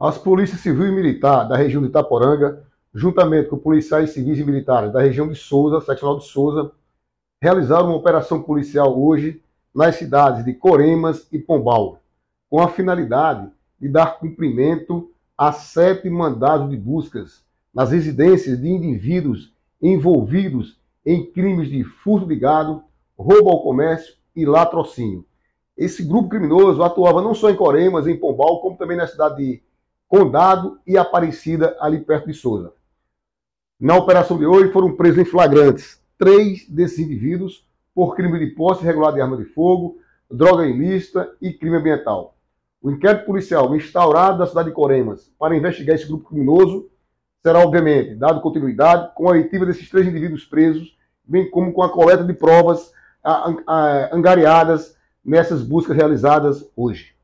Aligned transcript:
As 0.00 0.16
polícias 0.16 0.60
civil 0.60 0.86
e 0.86 0.92
militar 0.92 1.48
da 1.48 1.56
região 1.56 1.82
de 1.82 1.88
Itaporanga, 1.88 2.64
juntamente 2.94 3.48
com 3.48 3.58
policiais 3.58 4.10
civis 4.10 4.38
e 4.38 4.44
militares 4.44 4.92
da 4.92 5.02
região 5.02 5.26
de 5.26 5.34
Souza, 5.34 5.80
seccional 5.80 6.16
de 6.18 6.24
Souza, 6.24 6.70
realizaram 7.42 7.88
uma 7.88 7.96
operação 7.96 8.40
policial 8.40 8.96
hoje 8.96 9.42
nas 9.74 9.96
cidades 9.96 10.44
de 10.44 10.54
Coremas 10.54 11.26
e 11.32 11.38
Pombal, 11.40 11.98
com 12.48 12.60
a 12.60 12.68
finalidade 12.68 13.50
de 13.80 13.88
dar 13.88 14.20
cumprimento 14.20 15.10
a 15.36 15.50
sete 15.50 16.08
mandados 16.08 16.70
de 16.70 16.76
buscas 16.76 17.44
nas 17.74 17.90
residências 17.90 18.60
de 18.60 18.68
indivíduos 18.68 19.52
envolvidos 19.82 20.78
em 21.04 21.28
crimes 21.28 21.68
de 21.68 21.82
furto 21.82 22.28
de 22.28 22.36
gado, 22.36 22.84
roubo 23.18 23.50
ao 23.50 23.64
comércio 23.64 24.14
e 24.36 24.46
latrocínio. 24.46 25.24
Esse 25.76 26.04
grupo 26.04 26.28
criminoso 26.28 26.84
atuava 26.84 27.20
não 27.20 27.34
só 27.34 27.50
em 27.50 27.56
Coremas, 27.56 28.06
em 28.06 28.16
Pombal, 28.16 28.60
como 28.60 28.76
também 28.76 28.96
na 28.96 29.06
cidade 29.08 29.36
de 29.38 29.67
Condado 30.08 30.80
e 30.86 30.96
Aparecida, 30.96 31.76
ali 31.80 32.00
perto 32.00 32.26
de 32.26 32.34
Souza. 32.34 32.72
Na 33.78 33.94
operação 33.94 34.38
de 34.38 34.46
hoje 34.46 34.72
foram 34.72 34.96
presos 34.96 35.18
em 35.18 35.24
flagrantes 35.24 36.02
três 36.16 36.68
desses 36.68 36.98
indivíduos 36.98 37.68
por 37.94 38.16
crime 38.16 38.38
de 38.38 38.46
posse 38.54 38.82
irregular 38.82 39.12
de 39.12 39.20
arma 39.20 39.36
de 39.36 39.44
fogo, 39.44 39.98
droga 40.30 40.66
ilícita 40.66 41.30
e 41.40 41.52
crime 41.52 41.76
ambiental. 41.76 42.36
O 42.80 42.90
inquérito 42.90 43.26
policial 43.26 43.74
instaurado 43.76 44.38
na 44.38 44.46
cidade 44.46 44.68
de 44.70 44.74
Coremas 44.74 45.30
para 45.38 45.56
investigar 45.56 45.94
esse 45.94 46.06
grupo 46.06 46.28
criminoso 46.28 46.88
será, 47.42 47.60
obviamente, 47.60 48.14
dado 48.14 48.40
continuidade 48.40 49.14
com 49.14 49.28
a 49.28 49.32
oitiva 49.32 49.66
desses 49.66 49.88
três 49.90 50.06
indivíduos 50.06 50.44
presos, 50.44 50.96
bem 51.24 51.50
como 51.50 51.72
com 51.72 51.82
a 51.82 51.92
coleta 51.92 52.24
de 52.24 52.32
provas 52.32 52.92
angariadas 54.10 54.96
nessas 55.24 55.62
buscas 55.62 55.96
realizadas 55.96 56.68
hoje. 56.74 57.17